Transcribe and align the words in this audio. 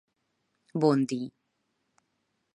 Bon 0.85 1.05
dí. 1.13 1.19